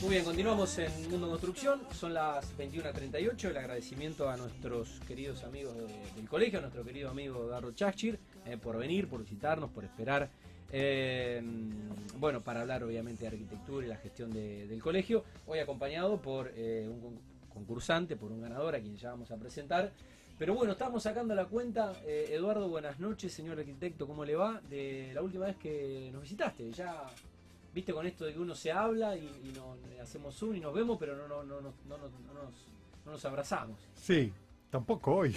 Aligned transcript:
Muy 0.00 0.10
bien, 0.10 0.24
continuamos 0.24 0.78
en 0.78 1.10
Mundo 1.10 1.28
Construcción. 1.28 1.80
Son 1.92 2.14
las 2.14 2.56
21.38. 2.56 3.50
El 3.50 3.56
agradecimiento 3.56 4.30
a 4.30 4.36
nuestros 4.36 5.00
queridos 5.08 5.42
amigos 5.42 5.74
del 6.14 6.28
colegio, 6.28 6.60
a 6.60 6.62
nuestro 6.62 6.84
querido 6.84 7.10
amigo 7.10 7.48
Darro 7.48 7.72
Chachir, 7.72 8.16
eh, 8.46 8.56
por 8.56 8.78
venir, 8.78 9.08
por 9.08 9.20
visitarnos, 9.22 9.70
por 9.70 9.84
esperar. 9.84 10.30
Eh, 10.70 11.42
bueno, 12.16 12.40
para 12.42 12.60
hablar 12.60 12.84
obviamente 12.84 13.22
de 13.22 13.28
arquitectura 13.28 13.86
y 13.86 13.88
la 13.88 13.96
gestión 13.96 14.32
del 14.32 14.80
colegio. 14.80 15.24
Hoy 15.48 15.58
acompañado 15.58 16.22
por 16.22 16.52
eh, 16.54 16.88
un 16.88 17.18
concursante, 17.52 18.14
por 18.14 18.30
un 18.30 18.40
ganador 18.40 18.76
a 18.76 18.80
quien 18.80 18.96
ya 18.96 19.10
vamos 19.10 19.32
a 19.32 19.36
presentar. 19.36 19.90
Pero 20.38 20.54
bueno, 20.54 20.72
estamos 20.72 21.02
sacando 21.02 21.34
la 21.34 21.46
cuenta. 21.46 21.92
Eduardo, 22.06 22.68
buenas 22.68 23.00
noches, 23.00 23.32
señor 23.32 23.58
arquitecto, 23.58 24.06
¿cómo 24.06 24.24
le 24.24 24.36
va? 24.36 24.60
De 24.70 25.10
la 25.12 25.22
última 25.22 25.46
vez 25.46 25.56
que 25.56 26.08
nos 26.12 26.22
visitaste. 26.22 26.70
Ya 26.70 27.04
viste 27.78 27.92
con 27.92 28.06
esto 28.06 28.24
de 28.24 28.32
que 28.32 28.40
uno 28.40 28.56
se 28.56 28.72
habla 28.72 29.16
y, 29.16 29.30
hacemos 30.02 30.34
Zoom 30.36 30.56
y 30.56 30.60
nos 30.60 30.74
vemos, 30.74 30.98
pero 30.98 31.16
no, 31.16 31.28
no, 31.28 31.44
no, 31.44 31.60
no, 31.60 31.72
no, 31.86 33.12
nos, 33.12 33.24
abrazamos. 33.24 33.78
Sí, 33.94 34.32
tampoco 34.70 35.14
hoy. 35.14 35.36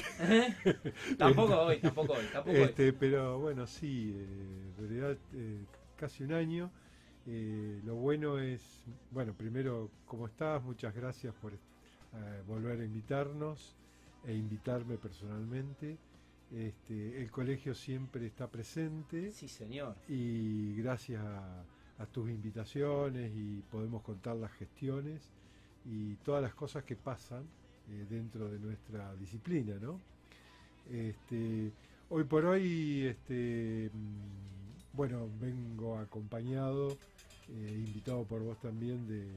tampoco 1.19 1.59
hoy, 1.59 1.77
tampoco 1.79 2.13
hoy, 2.13 2.25
tampoco 2.33 2.57
este, 2.57 2.93
Pero 2.93 3.37
bueno, 3.39 3.67
sí, 3.67 4.15
eh, 4.17 4.23
en 4.23 4.75
realidad 4.79 5.17
eh, 5.35 5.59
casi 5.95 6.23
un 6.23 6.33
año. 6.33 6.71
Eh, 7.27 7.79
lo 7.85 7.93
bueno 7.93 8.39
es, 8.39 8.83
bueno, 9.11 9.33
primero, 9.33 9.91
¿cómo 10.07 10.25
estás? 10.25 10.63
Muchas 10.63 10.95
gracias 10.95 11.35
por 11.35 11.53
volver 12.47 12.81
a 12.81 12.83
invitarnos 12.83 13.75
e 14.25 14.33
invitarme 14.33 14.97
personalmente. 14.97 15.97
Este, 16.51 17.21
el 17.21 17.29
colegio 17.29 17.75
siempre 17.75 18.25
está 18.25 18.47
presente. 18.47 19.31
Sí, 19.31 19.47
señor. 19.47 19.95
Y 20.09 20.75
gracias 20.75 21.23
a 21.23 21.63
a 22.01 22.05
tus 22.07 22.29
invitaciones 22.29 23.31
y 23.35 23.61
podemos 23.69 24.01
contar 24.01 24.35
las 24.35 24.51
gestiones 24.53 25.21
y 25.85 26.15
todas 26.15 26.41
las 26.41 26.53
cosas 26.53 26.83
que 26.83 26.95
pasan 26.95 27.43
eh, 27.89 28.05
dentro 28.09 28.49
de 28.49 28.59
nuestra 28.59 29.15
disciplina, 29.15 29.75
¿no? 29.79 29.99
Este, 30.89 31.71
hoy 32.09 32.23
por 32.23 32.45
hoy, 32.45 33.05
este, 33.07 33.89
mm, 33.93 34.95
bueno, 34.97 35.29
vengo 35.39 35.97
acompañado, 35.97 36.97
eh, 37.49 37.83
invitado 37.85 38.23
por 38.23 38.41
vos 38.41 38.59
también 38.59 39.07
de 39.07 39.27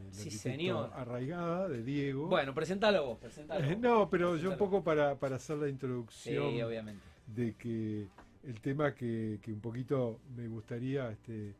la 0.72 0.84
arraigada 0.94 1.68
de 1.68 1.82
Diego. 1.82 2.28
Bueno, 2.28 2.54
presentalo 2.54 3.04
vos, 3.06 3.18
presentalo 3.18 3.66
vos. 3.66 3.78
no, 3.78 4.08
pero 4.08 4.36
yo 4.36 4.50
un 4.50 4.58
poco 4.58 4.82
para, 4.82 5.16
para 5.16 5.36
hacer 5.36 5.58
la 5.58 5.68
introducción 5.68 6.62
obviamente. 6.62 7.02
de 7.26 7.54
que 7.54 8.06
el 8.44 8.60
tema 8.60 8.94
que, 8.94 9.38
que 9.42 9.52
un 9.52 9.60
poquito 9.60 10.20
me 10.36 10.46
gustaría 10.48 11.10
este, 11.10 11.54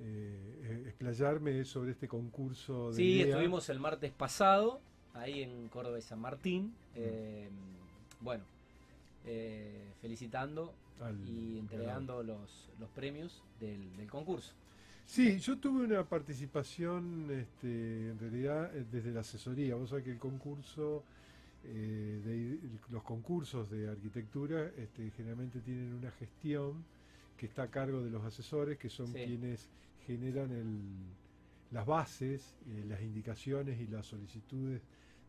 eh, 0.00 0.84
explayarme 0.86 1.64
sobre 1.64 1.92
este 1.92 2.06
concurso 2.06 2.90
de 2.90 2.96
Sí, 2.96 3.20
estuvimos 3.22 3.68
el 3.68 3.80
martes 3.80 4.12
pasado, 4.12 4.80
ahí 5.14 5.42
en 5.42 5.68
Córdoba 5.68 5.98
y 5.98 6.02
San 6.02 6.20
Martín. 6.20 6.74
Eh, 6.94 7.48
bueno, 8.20 8.44
eh, 9.24 9.92
felicitando 10.00 10.74
y 11.26 11.58
entregando 11.58 12.22
los, 12.22 12.68
los 12.78 12.88
premios 12.90 13.42
del, 13.60 14.06
concurso. 14.08 14.52
Sí, 15.06 15.38
yo 15.38 15.58
tuve 15.58 15.84
una 15.84 16.04
participación, 16.04 17.28
este, 17.30 18.10
en 18.10 18.18
realidad, 18.18 18.76
eh, 18.76 18.84
desde 18.90 19.12
la 19.12 19.20
asesoría. 19.20 19.74
Vos 19.74 19.90
sabés 19.90 20.04
que 20.04 20.12
el 20.12 20.18
concurso, 20.18 21.04
de, 21.62 22.58
los 22.90 23.02
concursos 23.02 23.70
de 23.70 23.88
arquitectura, 23.88 24.70
este, 24.76 25.10
generalmente 25.12 25.60
tienen 25.60 25.94
una 25.94 26.10
gestión 26.12 26.84
que 27.38 27.46
está 27.46 27.62
a 27.62 27.70
cargo 27.70 28.02
de 28.02 28.10
los 28.10 28.22
asesores, 28.24 28.76
que 28.76 28.90
son 28.90 29.10
quienes 29.12 29.68
generan 30.06 30.50
el, 30.50 30.80
las 31.70 31.86
bases, 31.86 32.56
eh, 32.66 32.84
las 32.86 33.00
indicaciones 33.00 33.80
y 33.80 33.86
las 33.86 34.06
solicitudes 34.06 34.82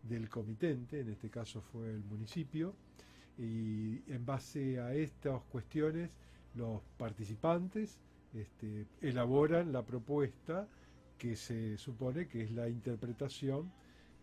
del 0.03 0.27
comitente, 0.27 1.01
en 1.01 1.09
este 1.09 1.29
caso 1.29 1.61
fue 1.61 1.91
el 1.91 2.03
municipio, 2.03 2.73
y 3.37 4.01
en 4.11 4.25
base 4.25 4.79
a 4.81 4.93
estas 4.93 5.41
cuestiones 5.43 6.09
los 6.55 6.81
participantes 6.97 7.97
este, 8.33 8.85
elaboran 9.01 9.71
la 9.71 9.83
propuesta 9.83 10.67
que 11.17 11.35
se 11.35 11.77
supone 11.77 12.27
que 12.27 12.43
es 12.43 12.51
la 12.51 12.67
interpretación 12.67 13.71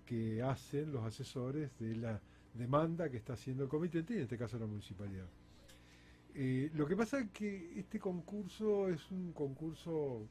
que 0.04 0.42
hacen 0.42 0.92
los 0.92 1.04
asesores 1.04 1.70
de 1.78 1.96
la 1.96 2.20
demanda 2.54 3.10
que 3.10 3.16
está 3.18 3.34
haciendo 3.34 3.64
el 3.64 3.68
comitente 3.68 4.14
y 4.14 4.16
en 4.16 4.22
este 4.24 4.38
caso 4.38 4.58
la 4.58 4.66
municipalidad. 4.66 5.26
Eh, 6.38 6.70
lo 6.74 6.86
que 6.86 6.94
pasa 6.94 7.18
es 7.18 7.30
que 7.30 7.78
este 7.78 7.98
concurso 7.98 8.90
es 8.90 9.10
un 9.10 9.32
concurso 9.32 10.28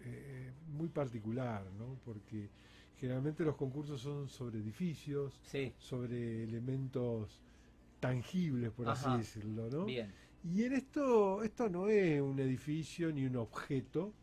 eh, 0.00 0.50
muy 0.68 0.88
particular, 0.88 1.70
¿no? 1.78 1.98
Porque 2.02 2.48
generalmente 2.96 3.44
los 3.44 3.54
concursos 3.54 4.00
son 4.00 4.26
sobre 4.28 4.60
edificios, 4.60 5.38
sobre 5.76 6.44
elementos 6.44 7.42
tangibles, 8.00 8.70
por 8.70 8.88
así 8.88 9.10
decirlo, 9.18 9.68
¿no? 9.68 9.84
Bien. 9.84 10.10
Y 10.44 10.64
en 10.64 10.72
esto, 10.72 11.42
esto 11.42 11.68
no 11.68 11.88
es 11.88 12.22
un 12.22 12.38
edificio 12.38 13.12
ni 13.12 13.26
un 13.26 13.36
objeto. 13.36 14.14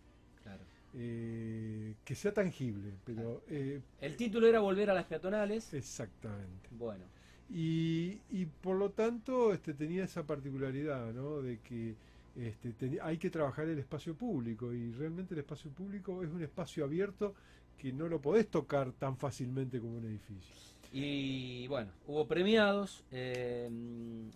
Eh, 0.93 1.95
que 2.03 2.15
sea 2.15 2.33
tangible, 2.33 2.93
pero... 3.05 3.43
Eh, 3.47 3.81
El 4.01 4.17
título 4.17 4.45
era 4.47 4.59
Volver 4.59 4.89
a 4.89 4.93
las 4.93 5.05
peatonales. 5.05 5.73
Exactamente. 5.73 6.67
Bueno. 6.71 7.05
Y, 7.53 8.45
por 8.62 8.78
lo 8.78 8.91
tanto 8.91 9.53
este, 9.53 9.73
tenía 9.73 10.06
esa 10.06 10.25
particularidad, 10.25 11.12
¿no? 11.13 11.41
De 11.41 11.59
que 11.59 11.95
este, 12.35 12.73
hay 13.01 13.17
que 13.17 13.29
trabajar 13.29 13.67
el 13.67 13.78
espacio 13.78 14.16
público 14.16 14.73
y 14.73 14.91
realmente 14.94 15.34
el 15.34 15.41
espacio 15.41 15.69
público 15.72 16.23
es 16.23 16.29
un 16.29 16.41
espacio 16.41 16.85
abierto 16.85 17.34
que 17.78 17.91
no 17.91 18.07
lo 18.07 18.22
podés 18.22 18.47
tocar 18.47 18.91
tan 18.94 19.17
fácilmente 19.17 19.79
como 19.79 19.97
un 19.97 20.06
edificio. 20.06 20.56
Y 20.94 21.67
bueno, 21.67 21.91
hubo 22.07 22.28
premiados 22.28 23.03
eh, 23.11 23.69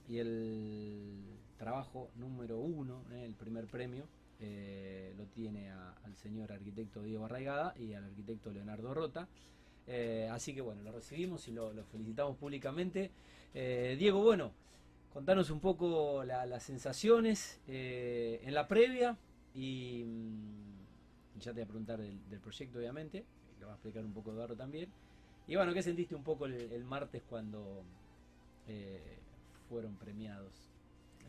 y 0.07 0.17
el 0.17 1.19
trabajo 1.57 2.09
número 2.15 2.59
uno, 2.59 3.03
eh, 3.11 3.23
el 3.25 3.33
primer 3.35 3.67
premio, 3.67 4.07
eh, 4.39 5.13
lo 5.17 5.25
tiene 5.25 5.71
al 5.71 6.15
señor 6.15 6.51
arquitecto 6.51 7.01
Diego 7.01 7.25
Arraigada 7.25 7.73
y 7.77 7.93
al 7.93 8.05
arquitecto 8.05 8.51
Leonardo 8.51 8.93
Rota. 8.93 9.27
Así 10.31 10.53
que 10.53 10.61
bueno, 10.61 10.81
lo 10.83 10.91
recibimos 10.91 11.47
y 11.47 11.51
lo, 11.51 11.71
felicitamos 11.85 12.37
públicamente. 12.37 13.11
Diego, 13.53 14.21
bueno, 14.21 14.51
contanos 15.15 15.49
un 15.49 15.61
poco 15.61 16.25
las 16.25 16.61
sensaciones 16.61 17.61
eh, 17.69 18.41
en 18.43 18.53
la 18.53 18.67
previa 18.67 19.13
mm, 19.13 19.17
y 19.55 20.03
ya 21.39 21.51
te 21.51 21.53
voy 21.53 21.61
a 21.61 21.67
preguntar 21.67 22.01
del, 22.01 22.41
proyecto 22.41 22.79
obviamente, 22.79 23.23
lo 23.61 23.67
va 23.67 23.71
a 23.71 23.75
explicar 23.77 24.03
un 24.03 24.11
poco 24.11 24.33
Eduardo 24.33 24.57
también. 24.57 24.89
Y 25.47 25.55
bueno, 25.55 25.73
¿qué 25.73 25.81
sentiste 25.81 26.15
un 26.15 26.23
poco 26.23 26.47
el, 26.47 26.83
martes 26.83 27.23
cuando 27.29 27.85
eh, 28.67 29.19
fueron 29.69 29.95
premiados? 29.95 30.67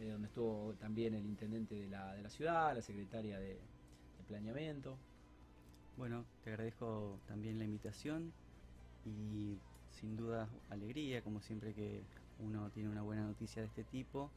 Eh, 0.00 0.08
donde 0.10 0.26
estuvo 0.26 0.74
también 0.80 1.14
el 1.14 1.24
intendente 1.24 1.76
de 1.76 1.86
la, 1.88 2.12
de 2.12 2.22
la 2.22 2.28
ciudad, 2.28 2.74
la 2.74 2.82
secretaria 2.82 3.38
de 3.38 3.56
planeamiento. 4.26 4.98
Bueno, 5.96 6.24
te 6.42 6.50
agradezco 6.50 7.20
también 7.28 7.60
la 7.60 7.64
invitación 7.64 8.32
y 9.06 9.58
sin 9.90 10.16
duda 10.16 10.48
alegría, 10.68 11.22
como 11.22 11.40
siempre 11.40 11.72
que 11.72 12.02
uno 12.40 12.70
tiene 12.70 12.90
una 12.90 13.02
buena 13.02 13.22
noticia 13.22 13.62
de 13.62 13.68
este 13.68 13.84
tipo, 13.84 14.30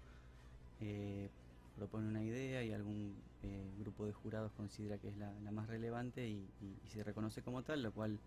eh, 0.79 1.29
propone 1.75 2.07
una 2.07 2.23
idea 2.23 2.63
y 2.63 2.71
algún 2.71 3.15
eh, 3.43 3.71
grupo 3.79 4.05
de 4.05 4.13
jurados 4.13 4.51
considera 4.53 4.97
que 4.97 5.09
es 5.09 5.17
la, 5.17 5.31
más 5.51 5.67
relevante 5.67 6.27
y, 6.27 6.47
se 6.87 7.03
reconoce 7.03 7.41
como 7.41 7.61
tal, 7.61 7.83
lo 7.83 7.91
cual 7.91 8.19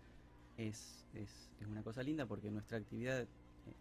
es, 0.57 1.05
es, 1.13 1.49
una 1.69 1.83
cosa 1.83 2.01
linda 2.03 2.25
porque 2.25 2.49
nuestra 2.49 2.77
actividad 2.77 3.27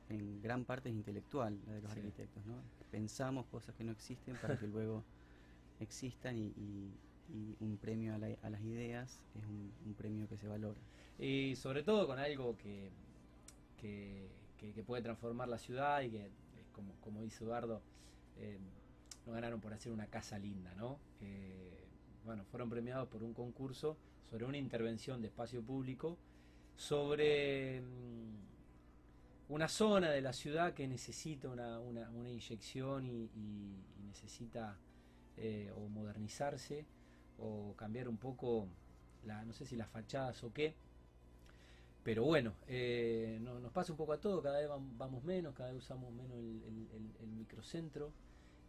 en 0.09 0.41
gran 0.43 0.65
parte 0.65 0.89
es 0.89 0.95
intelectual, 0.95 1.59
la 1.67 1.75
de 1.75 1.83
los 1.83 1.91
arquitectos. 1.91 2.45
¿no? 2.47 2.57
Pensamos 2.91 3.47
cosas 3.47 3.75
que 3.75 3.85
no 3.85 3.93
existen 3.93 4.37
para 4.37 4.59
que 4.59 4.67
luego 4.67 5.05
existan 5.81 6.39
y, 6.39 6.93
un 7.61 7.79
premio 7.81 8.15
a, 8.15 8.19
las 8.51 8.63
ideas 8.63 9.25
es 9.35 9.45
un, 9.47 9.95
premio 9.95 10.29
que 10.29 10.37
se 10.37 10.47
valora. 10.47 10.79
Y 11.19 11.57
sobre 11.57 11.83
todo 11.83 12.07
con 12.07 12.19
algo 12.19 12.57
que, 12.59 12.91
que 13.79 14.83
puede 14.87 15.03
transformar 15.03 15.49
la 15.49 15.59
ciudad 15.59 16.03
y 16.03 16.11
que, 16.11 16.27
eh, 16.27 16.31
como, 17.01 17.23
dice 17.23 17.45
Eduardo, 17.45 17.81
eh, 18.39 18.59
no 19.27 19.33
ganaron 19.33 19.61
por 19.61 19.73
hacer 19.73 19.93
una 19.93 20.07
casa 20.07 20.39
linda, 20.39 20.75
¿no? 20.75 20.99
bueno, 22.25 22.45
fueron 22.45 22.71
premiados 22.71 23.09
por 23.09 23.23
un 23.25 23.35
concurso 23.35 23.97
sobre 24.31 24.45
una 24.45 24.57
intervención 24.57 25.21
de 25.21 25.29
espacio 25.29 25.61
público 25.61 26.17
sobre 26.77 27.81
mm, 27.81 29.53
una 29.53 29.69
zona 29.69 30.11
de 30.11 30.21
la 30.21 30.33
ciudad 30.33 30.73
que 30.73 30.87
necesita 30.89 31.49
una, 31.49 31.79
una, 31.81 32.31
inyección 32.31 33.07
y, 33.07 33.29
necesita 34.09 34.77
eh, 35.37 35.73
o 35.77 35.89
modernizarse 35.89 36.85
o 37.39 37.75
cambiar 37.77 38.09
un 38.09 38.17
poco, 38.17 38.69
la, 39.27 39.45
no 39.45 39.53
sé 39.53 39.67
si 39.67 39.77
las 39.77 39.89
fachadas 39.91 40.43
o 40.45 40.53
qué, 40.53 40.75
pero 42.03 42.25
bueno, 42.25 42.53
eh, 42.67 43.39
nos 43.41 43.73
pasa 43.73 43.93
un 43.93 43.97
poco 43.99 44.13
a 44.13 44.21
todo, 44.21 44.43
cada 44.43 44.59
vez 44.59 44.69
vamos 44.69 45.23
menos, 45.23 45.55
cada 45.55 45.71
vez 45.73 45.83
usamos 45.83 46.13
menos 46.13 46.37
el, 46.37 47.29
microcentro. 47.37 48.11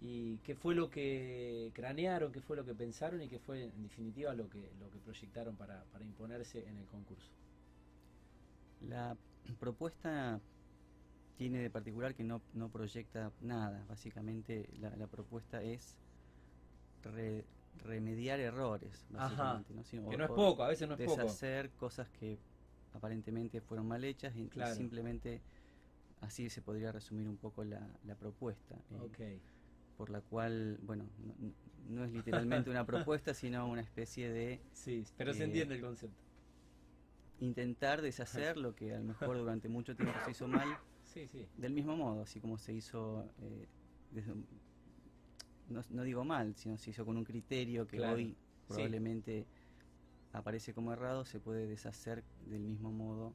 ¿Y 0.02 0.38
qué 0.40 0.56
fue 0.56 0.76
lo 0.76 0.90
que 0.90 1.72
cranearon, 1.74 2.32
qué 2.32 2.42
fue 2.42 2.58
lo 2.58 2.66
que 2.66 2.76
pensaron 2.76 3.22
y 3.22 3.30
qué 3.30 3.40
fue 3.40 3.64
en 3.64 3.84
definitiva 3.84 4.34
lo 4.34 4.50
que, 4.50 4.60
lo 4.80 4.90
que 4.92 5.00
proyectaron 5.00 5.56
para, 5.56 5.86
imponerse 6.02 6.68
en 6.68 6.78
el 6.78 6.86
concurso? 6.88 7.32
La 8.82 9.16
propuesta 9.60 10.40
tiene 11.38 11.60
de 11.60 11.70
particular 11.70 12.16
que 12.16 12.24
no, 12.24 12.42
no 12.54 12.70
proyecta 12.70 13.32
nada. 13.42 13.86
Básicamente 13.88 14.70
la, 14.80 14.96
la 14.98 15.08
propuesta 15.08 15.64
es 15.64 15.98
re- 17.04 17.46
remediar 17.80 18.40
errores, 18.40 19.06
Ajá. 19.14 19.24
básicamente. 19.28 19.74
¿no? 19.74 19.84
Sino- 19.84 20.10
Que 20.10 20.18
no 20.18 20.24
es 20.26 20.30
poco, 20.32 20.64
a 20.64 20.68
veces 20.70 20.88
no 20.88 20.96
es 20.96 21.02
poco. 21.02 21.22
deshacer 21.22 21.72
cosas 21.72 22.10
que 22.10 22.40
aparentemente 22.94 23.60
fueron 23.62 23.88
mal 23.88 24.04
hechas 24.04 24.36
y, 24.36 24.48
Claro. 24.50 24.76
simplemente 24.76 25.42
así 26.22 26.50
se 26.50 26.62
podría 26.62 26.92
resumir 26.92 27.28
un 27.28 27.38
poco 27.38 27.64
la, 27.64 27.88
la 28.06 28.16
propuesta. 28.16 28.76
eh. 29.20 29.40
Por 29.98 30.10
la 30.10 30.22
cual, 30.22 30.80
bueno, 30.82 31.06
no, 31.20 31.36
no- 31.40 31.54
no 31.90 32.04
es 32.06 32.12
literalmente 32.12 32.70
una 32.70 32.86
propuesta, 33.12 33.34
sino 33.34 33.68
una 33.68 33.82
especie 33.82 34.30
de 34.32 34.60
Sí, 34.74 35.06
pero 35.18 35.34
se 35.34 35.42
Eh, 35.42 35.46
entiende 35.46 35.76
el 35.76 35.82
concepto. 35.82 36.16
intentar 37.40 38.02
deshacer 38.02 38.58
lo 38.58 38.74
que 38.76 38.94
a 38.94 38.98
lo 38.98 39.04
mejor 39.04 39.38
durante 39.38 39.68
mucho 39.70 39.96
tiempo 39.96 40.14
se 40.26 40.32
hizo 40.32 40.48
mal, 40.48 40.68
Sí, 41.04 41.28
sí. 41.28 41.48
del 41.58 41.74
mismo 41.74 41.96
modo, 41.96 42.22
así 42.24 42.40
como 42.40 42.58
se 42.58 42.74
hizo, 42.74 43.30
eh, 43.42 43.68
desde 44.12 44.32
un- 44.32 44.48
no, 45.70 45.82
no 45.90 46.04
digo 46.04 46.24
mal, 46.24 46.56
sino 46.56 46.78
se 46.78 46.92
hizo 46.92 47.06
con 47.06 47.18
un 47.18 47.24
criterio 47.24 47.88
que 47.88 47.98
Claro, 47.98 48.16
hoy 48.16 48.26
sí. 48.28 48.36
probablemente 48.68 49.46
aparece 50.34 50.74
como 50.74 50.94
errado, 50.94 51.26
se 51.26 51.40
puede 51.40 51.68
deshacer 51.68 52.24
del 52.48 52.62
mismo 52.62 52.92
modo 52.92 53.34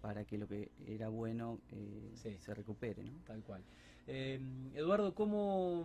para 0.00 0.24
que 0.24 0.36
lo 0.38 0.46
que 0.46 0.70
era 0.86 1.08
bueno 1.08 1.58
eh, 1.72 2.12
Sí. 2.14 2.36
se 2.38 2.54
recupere, 2.54 3.02
¿no? 3.02 3.12
Tal 3.26 3.42
cual. 3.42 3.62
Eh, 4.06 4.38
Eduardo, 4.74 5.14
¿cómo, 5.14 5.84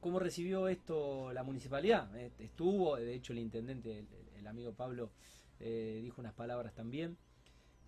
¿cómo 0.00 0.18
recibió 0.18 0.68
esto 0.68 1.32
la 1.32 1.44
municipalidad? 1.44 2.14
Estuvo, 2.38 2.96
de 2.96 3.14
hecho 3.14 3.32
el 3.32 3.38
intendente, 3.38 4.00
el, 4.00 4.06
el 4.38 4.46
amigo 4.46 4.72
Pablo, 4.72 5.10
eh, 5.60 6.00
dijo 6.02 6.20
unas 6.20 6.34
palabras 6.34 6.74
también. 6.74 7.16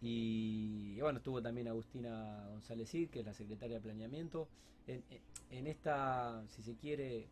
Y, 0.00 0.94
y 0.96 1.00
bueno, 1.00 1.18
estuvo 1.18 1.40
también 1.42 1.68
Agustina 1.68 2.46
González 2.50 2.90
Cid, 2.90 3.10
que 3.10 3.20
es 3.20 3.26
la 3.26 3.34
secretaria 3.34 3.76
de 3.76 3.82
Planeamiento, 3.82 4.48
en, 4.86 5.02
en 5.10 5.20
esta, 5.66 6.42
si 6.48 6.62
se 6.62 6.74
quiere, 6.76 7.26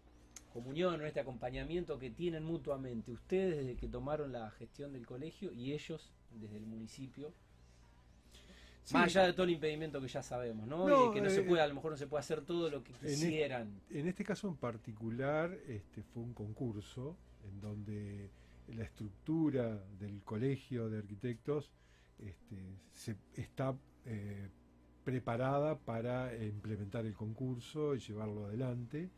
comunión, 0.52 1.00
en 1.00 1.06
este 1.06 1.20
acompañamiento 1.20 1.98
que 1.98 2.10
tienen 2.10 2.44
mutuamente, 2.44 3.12
ustedes 3.12 3.56
desde 3.58 3.76
que 3.76 3.88
tomaron 3.88 4.32
la 4.32 4.50
gestión 4.52 4.92
del 4.92 5.06
colegio 5.06 5.52
y 5.52 5.72
ellos 5.72 6.12
desde 6.38 6.56
el 6.56 6.66
municipio, 6.66 7.32
Sí, 8.82 8.94
más 8.94 9.04
allá 9.14 9.26
de 9.26 9.32
todo 9.34 9.44
el 9.44 9.50
impedimento 9.50 10.00
que 10.00 10.08
ya 10.08 10.22
sabemos, 10.22 10.66
¿no? 10.66 10.86
y 10.86 10.90
No, 10.90 11.06
de 11.08 11.14
que 11.14 11.20
no 11.20 11.28
eh, 11.28 11.30
se 11.34 11.42
puede, 11.42 11.62
a 11.62 11.68
lo 11.68 11.74
mejor 11.74 11.92
no 11.92 11.96
se 11.96 12.06
puede 12.06 12.20
hacer 12.20 12.40
todo 12.42 12.70
lo 12.70 12.82
que 12.82 12.92
este- 12.92 13.08
quisieran. 13.08 13.80
En 13.90 14.08
este 14.08 14.24
caso 14.24 14.48
en 14.48 14.56
particular 14.56 15.52
este, 15.68 16.02
fue 16.02 16.22
un 16.22 16.32
concurso 16.34 17.16
en 17.44 17.60
donde 17.60 18.30
la 18.74 18.84
estructura 18.84 19.84
del 19.98 20.22
colegio 20.24 20.88
de 20.88 20.98
arquitectos 20.98 21.70
este, 22.18 22.56
se, 22.92 23.16
está 23.36 23.76
eh, 24.06 24.48
preparada 25.04 25.78
para 25.78 26.34
implementar 26.44 27.06
el 27.06 27.14
concurso 27.14 27.94
y 27.94 27.98
llevarlo 28.00 28.46
adelante 28.46 29.10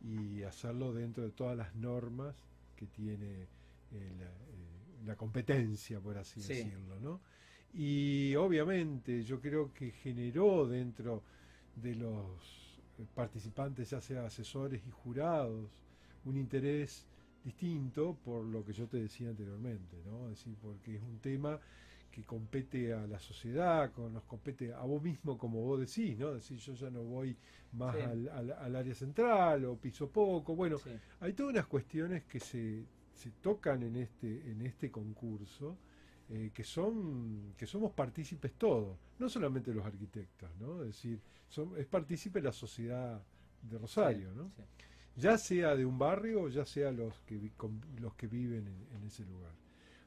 y 0.00 0.42
hacerlo 0.42 0.92
dentro 0.92 1.24
de 1.24 1.30
todas 1.30 1.56
las 1.56 1.74
normas 1.74 2.36
que 2.76 2.86
tiene 2.86 3.48
eh, 3.92 4.12
la, 4.18 4.26
eh, 4.26 5.04
la 5.06 5.16
competencia, 5.16 6.00
por 6.00 6.18
así 6.18 6.40
Sí. 6.40 6.48
decirlo. 6.54 6.98
¿no? 7.00 7.20
Y 7.72 8.34
obviamente 8.36 9.22
yo 9.22 9.40
creo 9.40 9.72
que 9.72 9.90
generó 9.90 10.66
dentro 10.66 11.22
de 11.74 11.94
los 11.94 12.80
eh, 12.98 13.06
participantes, 13.14 13.90
ya 13.90 14.00
sea 14.00 14.26
asesores 14.26 14.86
y 14.86 14.90
jurados, 14.90 15.82
un 16.24 16.36
interés 16.36 17.06
distinto 17.44 18.16
por 18.24 18.44
lo 18.44 18.64
que 18.64 18.72
yo 18.72 18.88
te 18.88 18.96
decía 18.98 19.28
anteriormente, 19.30 20.02
¿no? 20.04 20.24
Es 20.30 20.38
decir, 20.38 20.56
porque 20.60 20.96
es 20.96 21.02
un 21.02 21.20
tema 21.20 21.60
que 22.16 22.24
compete 22.24 22.94
a 22.94 23.06
la 23.06 23.18
sociedad, 23.18 23.92
con, 23.92 24.14
nos 24.14 24.22
compete 24.24 24.72
a 24.72 24.80
vos 24.84 25.02
mismo, 25.02 25.36
como 25.36 25.60
vos 25.60 25.78
decís, 25.78 26.16
¿no? 26.16 26.32
Decir, 26.32 26.56
yo 26.56 26.72
ya 26.72 26.88
no 26.88 27.02
voy 27.02 27.36
más 27.72 27.94
Sí. 27.94 28.00
al, 28.00 28.28
al- 28.30 28.52
al 28.52 28.76
área 28.76 28.94
central 28.94 29.66
o 29.66 29.76
piso 29.76 30.08
poco. 30.08 30.56
Bueno, 30.56 30.78
Sí. 30.78 30.88
hay 31.20 31.34
todas 31.34 31.52
unas 31.52 31.66
cuestiones 31.66 32.24
que 32.24 32.40
se, 32.40 32.86
se 33.12 33.32
tocan 33.42 33.82
en 33.82 33.96
este, 33.96 34.50
en 34.50 34.62
este 34.62 34.90
concurso, 34.90 35.76
eh, 36.30 36.52
que 36.54 36.64
son, 36.64 37.52
que 37.54 37.66
somos 37.66 37.92
partícipes 37.92 38.54
todos, 38.54 38.96
no 39.18 39.28
solamente 39.28 39.74
los 39.74 39.84
arquitectos, 39.84 40.48
¿no? 40.58 40.80
Es 40.80 40.86
decir, 40.88 41.20
son- 41.50 41.76
es 41.76 41.84
partícipe 41.84 42.40
la 42.40 42.52
sociedad 42.52 43.22
de 43.60 43.76
Rosario, 43.78 44.32
¿no? 44.32 44.50
Sí. 44.56 44.62
ya 45.16 45.36
sea 45.38 45.76
de 45.76 45.84
un 45.84 45.98
barrio 45.98 46.42
o 46.44 46.48
ya 46.48 46.64
sea 46.64 46.92
los 46.92 47.20
que 47.26 47.50
los 48.00 48.14
que 48.14 48.26
viven 48.26 48.66
en, 48.68 48.86
en 48.96 49.04
ese 49.04 49.24
lugar. 49.26 49.52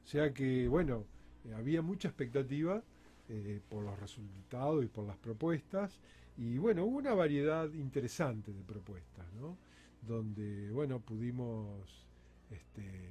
O 0.04 0.06
sea 0.06 0.32
que, 0.32 0.66
bueno, 0.68 1.04
eh, 1.44 1.54
había 1.54 1.82
mucha 1.82 2.08
expectativa 2.08 2.82
eh, 3.28 3.60
por 3.68 3.84
los 3.84 3.98
resultados 3.98 4.84
y 4.84 4.88
por 4.88 5.06
las 5.06 5.16
propuestas, 5.18 6.00
y 6.36 6.58
bueno, 6.58 6.84
hubo 6.84 6.98
una 6.98 7.14
variedad 7.14 7.72
interesante 7.72 8.52
de 8.52 8.62
propuestas, 8.64 9.32
¿no? 9.34 9.58
Donde, 10.00 10.70
bueno, 10.72 11.00
pudimos 11.00 12.06
este, 12.50 13.10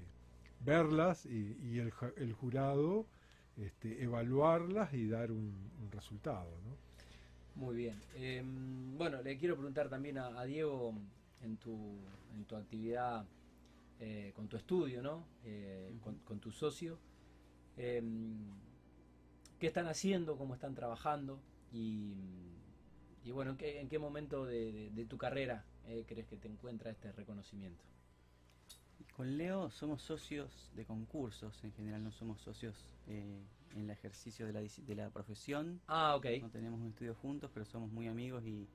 verlas 0.60 1.26
y, 1.26 1.58
y 1.62 1.80
el, 1.80 1.92
ju- 1.92 2.14
el 2.18 2.34
jurado 2.34 3.06
este, 3.58 4.04
evaluarlas 4.04 4.94
y 4.94 5.08
dar 5.08 5.31
un, 5.31 5.72
un 5.84 5.92
resultado, 5.92 6.50
¿no? 6.66 6.78
Muy 7.56 7.76
bien. 7.76 8.02
Eh, 8.14 8.42
bueno, 8.46 9.22
le 9.22 9.38
quiero 9.38 9.56
preguntar 9.56 9.90
también 9.90 10.18
a, 10.18 10.40
a 10.40 10.46
Diego 10.46 10.94
en 11.42 11.58
tu, 11.58 11.98
en 12.36 12.46
tu 12.46 12.56
actividad 12.56 13.26
eh, 14.00 14.31
con 14.36 14.48
tu 14.48 14.58
estudio, 14.58 15.02
¿no? 15.02 15.28
Eh, 15.44 15.98
con, 16.02 16.16
con 16.20 16.40
tu 16.40 16.52
socio. 16.52 17.00
Eh, 17.77 18.01
¿Qué 19.60 19.68
están 19.68 19.88
haciendo? 19.88 20.38
¿Cómo 20.38 20.54
están 20.56 20.74
trabajando? 20.75 21.44
Y, 21.71 22.63
y 23.24 23.31
bueno, 23.31 23.51
¿en 23.51 23.57
qué, 23.57 23.80
en 23.81 23.89
qué 23.89 24.00
momento 24.00 24.45
de, 24.45 24.71
de- 24.71 24.89
de 24.92 25.06
tu 25.06 25.18
carrera 25.18 25.66
eh, 25.83 26.06
crees 26.07 26.27
que 26.27 26.38
te 26.38 26.48
encuentra 26.48 26.92
este 26.92 27.12
reconocimiento? 27.12 27.83
Con 29.16 29.38
Leo 29.38 29.69
somos 29.71 30.01
socios 30.01 30.69
de 30.74 30.86
concursos, 30.86 31.63
en 31.63 31.74
general 31.74 32.04
no 32.04 32.12
somos 32.12 32.42
socios 32.42 32.98
eh, 33.07 33.45
en 33.71 33.81
el 33.81 33.89
ejercicio 33.89 34.45
de 34.45 34.54
la, 34.54 34.62
dis- 34.62 34.83
de 34.86 34.95
la 34.95 35.10
profesión, 35.10 35.81
Ah, 35.88 36.16
ok. 36.16 36.27
no 36.39 36.50
tenemos 36.51 36.80
un 36.81 36.89
estudio 36.89 37.16
juntos, 37.16 37.51
pero 37.54 37.66
somos 37.66 37.92
muy 37.92 38.07
amigos 38.07 38.44
y, 38.45 38.69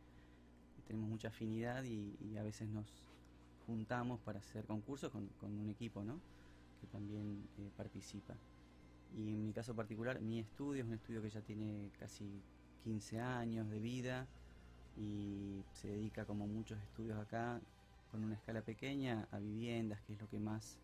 y 0.78 0.82
tenemos 0.82 1.08
mucha 1.10 1.28
afinidad 1.28 1.84
y, 1.84 2.16
y 2.20 2.36
a 2.38 2.42
veces 2.44 2.68
nos 2.70 2.88
juntamos 3.66 4.20
para 4.22 4.40
hacer 4.40 4.66
concursos 4.66 5.10
con, 5.12 5.28
con 5.30 5.58
un 5.58 5.70
equipo, 5.70 6.04
¿no? 6.04 6.22
Que 6.80 6.86
también 6.88 7.48
eh, 7.58 7.70
participa. 7.76 8.38
Y 9.16 9.28
en 9.28 9.46
mi 9.46 9.52
caso 9.52 9.74
particular, 9.74 10.20
mi 10.20 10.40
estudio 10.40 10.82
es 10.82 10.88
un 10.88 10.94
estudio 10.94 11.22
que 11.22 11.30
ya 11.30 11.40
tiene 11.40 11.90
casi 11.98 12.42
15 12.82 13.20
años 13.20 13.70
de 13.70 13.78
vida 13.78 14.26
y 14.96 15.62
se 15.72 15.88
dedica, 15.88 16.24
como 16.24 16.46
muchos 16.46 16.78
estudios 16.82 17.18
acá, 17.18 17.60
con 18.10 18.24
una 18.24 18.34
escala 18.34 18.62
pequeña, 18.62 19.28
a 19.30 19.38
viviendas, 19.38 20.00
que 20.02 20.14
es 20.14 20.20
lo 20.20 20.28
que 20.28 20.38
más 20.38 20.78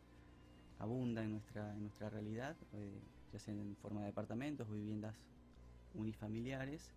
abunda 0.79 1.23
en 1.23 1.33
nuestra, 1.33 1.75
en 1.75 1.83
nuestra 1.83 2.09
realidad, 2.09 2.57
eh, 2.73 3.01
ya 3.33 3.39
sea 3.39 3.55
en 3.55 3.77
forma 3.77 4.01
de 4.01 4.07
departamentos 4.07 4.69
o 4.69 4.73
viviendas 4.73 5.15
unifamiliares 5.95 6.93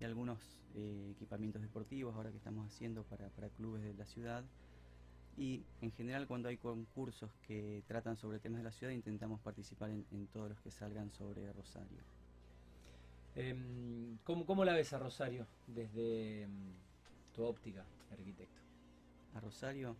y 0.00 0.04
algunos 0.04 0.38
eh, 0.74 1.12
equipamientos 1.16 1.62
deportivos 1.62 2.14
ahora 2.14 2.30
que 2.30 2.36
estamos 2.36 2.66
haciendo 2.66 3.02
para 3.04 3.28
clubes 3.56 3.82
de 3.82 3.94
la 3.94 4.06
ciudad. 4.06 4.44
Y 5.38 5.62
en 5.80 5.92
general 5.92 6.26
cuando 6.26 6.48
hay 6.48 6.56
concursos 6.56 7.30
que 7.46 7.82
tratan 7.86 8.16
sobre 8.16 8.40
temas 8.40 8.58
de 8.58 8.64
la 8.64 8.72
ciudad 8.72 8.92
intentamos 8.92 9.40
participar 9.40 9.90
en, 9.90 10.04
en 10.10 10.26
todos 10.26 10.48
los 10.50 10.60
que 10.60 10.70
salgan 10.70 11.10
sobre 11.10 11.52
Rosario. 11.52 12.02
Em, 13.36 14.18
¿cómo, 14.24 14.44
¿Cómo 14.44 14.64
la 14.64 14.74
ves 14.74 14.92
a 14.92 14.98
Rosario 14.98 15.46
desde 15.68 16.42
em, 16.42 16.72
tu 17.32 17.44
óptica, 17.44 17.84
de 18.08 18.14
arquitecto? 18.16 18.58
a 19.34 19.40
Rosario. 19.40 19.96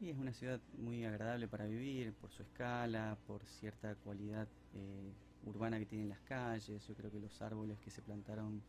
Y 0.00 0.10
es 0.10 0.18
una 0.18 0.32
ciudad 0.32 0.60
muy 0.76 1.04
agradable 1.04 1.48
para 1.48 1.64
vivir 1.64 2.12
por 2.14 2.30
su 2.30 2.42
escala, 2.42 3.16
por 3.26 3.44
cierta 3.46 3.94
cualidad 3.94 4.48
eh, 4.74 5.12
urbana 5.46 5.78
que 5.78 5.86
tienen 5.86 6.08
las 6.08 6.20
calles. 6.20 6.86
Yo 6.86 6.94
creo 6.94 7.10
que 7.10 7.20
los 7.20 7.40
árboles 7.40 7.78
que 7.80 7.90
se 7.90 8.02
plantaron 8.02 8.60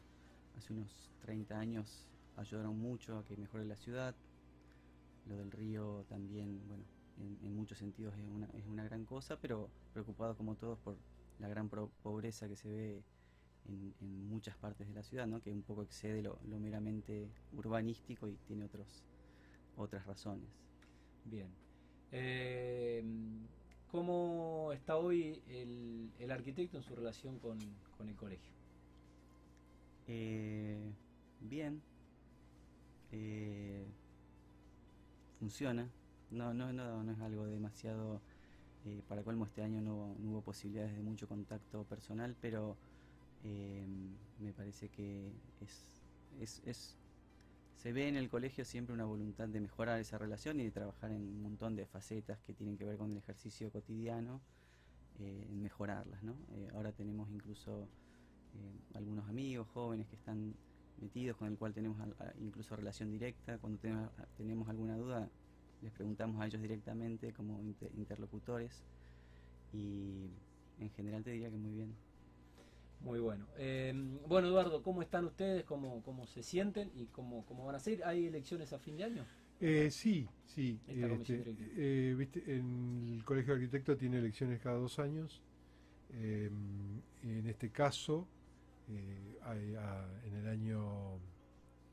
hace 0.57 0.71
unos 0.71 1.11
30 1.21 1.59
años 1.59 2.07
ayudaron 2.37 2.79
mucho 2.79 3.17
a 3.17 3.25
que 3.25 3.35
mejore 3.35 3.65
la 3.65 3.75
ciudad. 3.75 4.15
Lo 5.25 5.37
del 5.37 5.51
río 5.51 6.05
también, 6.07 6.67
bueno, 6.67 6.85
en, 7.17 7.37
en 7.41 7.55
muchos 7.55 7.77
sentidos 7.79 8.15
es 8.17 8.25
una, 8.25 8.47
es 8.53 8.65
una 8.65 8.83
gran 8.85 9.05
cosa, 9.05 9.39
pero 9.39 9.73
preocupados 9.91 10.37
como 10.37 10.55
todos 10.55 10.79
por 10.79 10.97
la 11.39 11.47
gran 11.49 11.69
pro- 11.69 11.91
pobreza 12.01 12.47
que 12.47 12.55
se 12.55 12.69
ve 12.71 13.05
en, 13.65 13.95
en 13.99 14.27
muchas 14.27 14.57
partes 14.57 14.87
de 14.87 14.93
la 14.93 15.03
ciudad, 15.03 15.27
¿no? 15.27 15.41
que 15.41 15.51
un 15.51 15.63
poco 15.63 15.83
excede 15.83 16.21
lo, 16.21 16.39
lo 16.43 16.59
meramente 16.59 17.35
urbanístico 17.51 18.27
y 18.29 18.37
tiene 18.39 18.65
otros 18.65 19.05
otras 19.75 20.05
razones. 20.05 20.49
Bien. 21.23 21.57
Eh, 22.11 23.03
¿Cómo 23.87 24.71
está 24.73 24.97
hoy 24.97 25.43
el, 25.47 26.13
el 26.17 26.31
arquitecto 26.31 26.77
en 26.77 26.83
su 26.83 26.95
relación 26.95 27.39
con, 27.39 27.81
con 27.91 28.09
el 28.09 28.15
colegio? 28.15 28.55
Eh, 30.07 30.95
bien, 31.39 31.83
eh, 33.11 33.95
funciona, 35.39 35.87
no, 36.31 36.53
no, 36.53 36.71
no, 36.73 37.03
no 37.03 37.11
es 37.11 37.19
algo 37.19 37.45
demasiado, 37.45 38.21
eh, 38.85 39.01
para 39.07 39.23
colmo 39.23 39.45
este 39.45 39.61
año 39.63 39.81
no, 39.81 40.15
no 40.19 40.29
hubo 40.31 40.41
posibilidades 40.41 40.95
de 40.95 41.03
mucho 41.03 41.27
contacto 41.27 41.83
personal, 41.85 42.35
pero 42.41 42.75
Eh, 43.47 43.85
me 44.39 44.51
parece 44.53 44.89
que 44.89 45.29
es, 45.61 45.85
es, 46.41 46.61
es, 46.65 46.95
se 47.75 47.93
ve 47.93 48.07
en 48.07 48.15
el 48.15 48.27
colegio 48.27 48.65
siempre 48.65 48.93
una 48.93 49.05
voluntad 49.05 49.47
de 49.47 49.59
mejorar 49.59 49.99
esa 49.99 50.17
relación 50.17 50.59
y 50.59 50.63
de 50.63 50.71
trabajar 50.71 51.11
en 51.11 51.21
un 51.21 51.41
montón 51.43 51.75
de 51.75 51.85
facetas 51.85 52.39
que 52.41 52.53
tienen 52.53 52.75
que 52.75 52.85
ver 52.85 52.97
con 52.97 53.11
el 53.11 53.17
ejercicio 53.17 53.69
cotidiano, 53.71 54.41
eh, 55.19 55.45
en 55.51 55.61
mejorarlas. 55.61 56.23
¿no? 56.23 56.33
Eh, 56.55 56.69
ahora 56.73 56.91
tenemos 56.91 57.29
incluso 57.29 57.87
algunos 58.95 59.27
amigos 59.29 59.67
jóvenes 59.73 60.07
que 60.07 60.15
están 60.15 60.55
metidos, 60.99 61.37
con 61.37 61.47
el 61.47 61.57
cual 61.57 61.73
tenemos 61.73 61.97
incluso 62.39 62.75
relación 62.75 63.11
directa. 63.11 63.57
Cuando 63.57 63.79
tenemos, 63.79 64.09
tenemos 64.37 64.69
alguna 64.69 64.97
duda, 64.97 65.29
les 65.81 65.91
preguntamos 65.91 66.41
a 66.41 66.47
ellos 66.47 66.61
directamente 66.61 67.33
como 67.33 67.61
interlocutores 67.61 68.83
y 69.73 70.29
en 70.79 70.89
general 70.91 71.23
te 71.23 71.31
diría 71.31 71.49
que 71.49 71.57
muy 71.57 71.73
bien. 71.73 71.93
Muy 73.01 73.19
bueno. 73.19 73.45
Em, 73.57 74.17
bueno, 74.27 74.47
Eduardo, 74.47 74.81
¿cómo 74.81 75.01
están 75.01 75.25
ustedes? 75.25 75.63
¿Cómo, 75.65 76.01
cómo 76.03 76.25
se 76.25 76.41
sienten 76.41 76.91
y 76.95 77.05
cómo, 77.07 77.45
cómo 77.45 77.65
van 77.65 77.75
a 77.75 77.79
ser? 77.79 78.03
¿Hay 78.03 78.25
elecciones 78.25 78.73
a 78.73 78.79
fin 78.79 78.97
de 78.97 79.03
año? 79.03 79.25
Eh, 79.59 79.89
sí, 79.91 80.27
sí. 80.45 80.79
Este, 80.87 81.43
eh, 81.77 82.15
¿viste? 82.17 82.43
En 82.55 83.15
el 83.17 83.23
Colegio 83.23 83.53
de 83.53 83.61
Arquitectos 83.61 83.97
tiene 83.97 84.17
elecciones 84.17 84.59
cada 84.59 84.77
dos 84.77 84.97
años. 84.99 85.41
Em, 86.09 87.01
en 87.23 87.47
este 87.47 87.69
caso, 87.69 88.27
eh, 88.89 89.39
en 90.25 90.33
el 90.35 90.47
año 90.47 91.19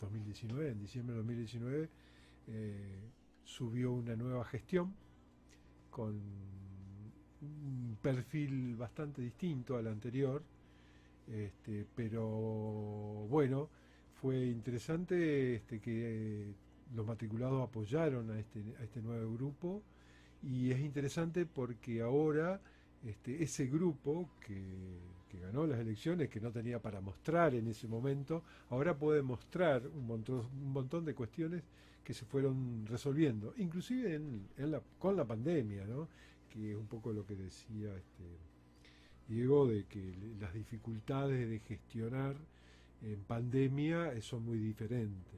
2019, 0.00 0.70
en 0.70 0.80
diciembre 0.80 1.14
de 1.14 1.18
2019, 1.18 1.88
subió 3.44 3.92
una 3.92 4.16
nueva 4.16 4.44
gestión 4.44 4.94
con 5.90 6.14
un 7.42 7.99
perfil 8.00 8.76
bastante 8.76 9.20
distinto 9.22 9.76
al 9.76 9.88
anterior, 9.88 10.42
este, 11.28 11.87
pero 11.94 12.22
bueno, 13.28 13.68
fue 14.20 14.46
interesante 14.46 15.56
este, 15.56 15.80
que 15.80 16.54
los 16.94 17.06
matriculados 17.06 17.68
apoyaron 17.68 18.37
este, 18.38 18.62
a 18.80 18.84
este 18.84 19.00
nuevo 19.02 19.34
grupo 19.34 19.82
y 20.42 20.70
es 20.70 20.80
interesante 20.80 21.46
porque 21.46 22.02
ahora 22.02 22.61
este, 23.06 23.42
ese 23.42 23.66
grupo 23.66 24.30
que, 24.40 25.12
ganó 25.40 25.66
las 25.66 25.80
elecciones, 25.80 26.28
que 26.28 26.40
no 26.40 26.52
tenía 26.52 26.80
para 26.80 27.00
mostrar 27.00 27.54
en 27.54 27.66
ese 27.66 27.88
momento, 27.88 28.44
ahora 28.68 28.97
puede 28.97 29.23
mostrar 29.23 29.82
un 29.87 30.06
montón, 30.73 31.04
de 31.04 31.14
cuestiones 31.14 31.62
que 32.04 32.14
se 32.14 32.25
fueron 32.26 32.87
resolviendo, 32.87 33.54
inclusive 33.56 34.21
con 34.99 35.16
la 35.16 35.25
pandemia, 35.25 35.85
que 36.49 36.73
es 36.73 36.76
un 36.76 36.87
poco 36.87 37.12
lo 37.12 37.26
que 37.26 37.35
decía 37.35 37.88
este, 37.97 38.25
Diego, 39.26 39.66
de 39.66 39.85
que 39.85 40.14
las 40.38 40.52
dificultades 40.52 41.49
de 41.49 41.59
gestionar 41.61 42.37
en 43.02 43.21
pandemia 43.25 44.21
son 44.21 44.44
muy 44.44 44.59
diferentes. 44.59 45.32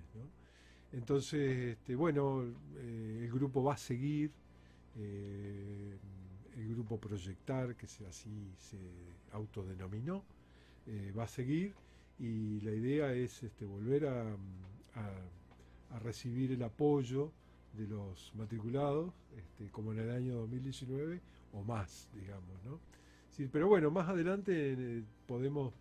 Entonces, 0.93 1.77
este, 1.77 1.97
bueno, 1.97 2.45
eh, 2.77 3.23
el 3.25 3.33
grupo 3.33 3.65
va 3.65 3.75
a 3.75 3.77
seguir, 3.77 4.31
eh, 4.97 5.97
el 6.57 6.69
grupo 6.69 6.99
Proyectar, 6.99 7.75
que 7.77 7.87
así 7.87 8.53
se 8.59 8.79
autodenominó, 9.33 10.25
eh, 10.87 11.13
va 11.17 11.25
a 11.25 11.29
seguir 11.29 11.75
y 12.19 12.61
la 12.61 12.73
idea 12.73 13.13
es 13.13 13.43
este, 13.43 13.65
volver 13.65 14.07
a, 14.07 14.37
a 14.95 15.99
recibir 15.99 16.53
el 16.53 16.63
apoyo 16.63 17.33
de 17.73 17.87
los 17.87 18.33
matriculados, 18.35 19.13
este, 19.37 19.71
como 19.71 19.93
en 19.93 20.01
el 20.01 20.11
año 20.11 20.35
2019 20.35 21.21
o 21.53 21.63
más, 21.63 22.09
digamos, 22.15 22.63
¿no? 22.65 22.81
Sí, 23.31 23.49
pero 23.51 23.69
bueno, 23.69 23.91
más 23.91 24.09
adelante 24.09 24.53
eh, 24.73 25.03
podemos 25.27 25.75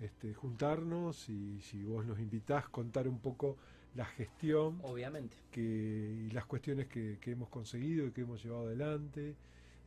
este, 0.00 0.32
juntarnos 0.34 1.28
y 1.28 1.60
si 1.60 1.82
vos 1.84 2.06
nos 2.06 2.20
invitás, 2.20 2.68
contar 2.68 3.08
un 3.08 3.18
poco 3.18 3.56
la 3.96 4.04
gestión. 4.04 4.78
Obviamente. 4.82 5.36
Que, 5.50 5.60
y 5.60 6.30
las 6.30 6.46
cuestiones 6.46 6.86
que, 6.86 7.18
hemos 7.26 7.48
conseguido 7.48 8.06
y 8.06 8.12
que 8.12 8.20
hemos 8.22 8.42
llevado 8.42 8.66
adelante. 8.66 9.34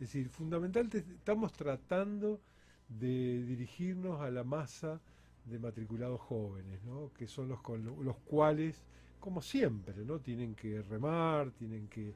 Es 0.04 0.12
decir, 0.12 0.28
fundamentalmente 0.28 0.98
estamos 0.98 1.54
tratando 1.54 2.42
de 2.90 3.42
dirigirnos 3.46 4.20
a 4.20 4.30
la 4.30 4.44
masa 4.44 5.00
de 5.46 5.58
matriculados 5.60 6.20
jóvenes, 6.20 6.84
¿no? 6.84 7.14
que 7.14 7.26
son 7.26 7.48
los 7.48 7.60
los 8.02 8.18
cuales 8.18 8.84
como 9.22 9.42
siempre, 9.42 10.04
¿no? 10.04 10.20
Tienen 10.20 10.56
que 10.56 10.82
remar, 10.82 11.52
tienen 11.52 11.88
que 11.88 12.14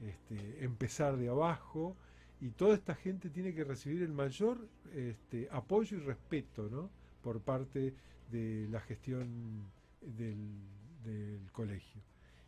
este, 0.00 0.62
empezar 0.62 1.16
de 1.16 1.30
abajo 1.30 1.96
y 2.42 2.50
toda 2.50 2.74
esta 2.74 2.94
gente 2.94 3.30
tiene 3.30 3.54
que 3.54 3.64
recibir 3.64 4.02
el 4.02 4.12
mayor 4.12 4.68
este, 4.92 5.48
apoyo 5.50 5.96
y 5.96 6.00
respeto, 6.00 6.68
¿no? 6.68 6.90
Por 7.22 7.40
parte 7.40 7.94
de 8.30 8.68
la 8.70 8.80
gestión 8.80 9.64
del, 10.02 11.48
colegio. 11.52 12.02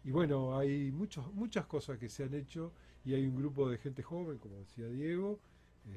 Y 0.04 0.10
bueno, 0.10 0.56
hay 0.58 0.90
muchos, 0.90 1.32
muchas 1.32 1.66
cosas 1.66 1.98
que 1.98 2.08
se 2.08 2.24
han 2.24 2.34
hecho 2.34 2.72
y 3.04 3.14
hay 3.14 3.26
un 3.26 3.36
grupo 3.36 3.68
de 3.68 3.78
gente 3.78 4.02
joven, 4.02 4.38
como 4.38 4.56
decía 4.58 4.86
Diego, 4.88 5.38